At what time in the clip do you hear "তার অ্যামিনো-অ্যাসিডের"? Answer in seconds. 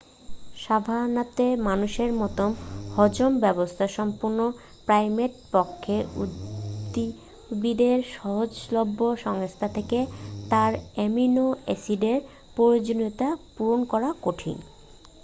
10.51-12.19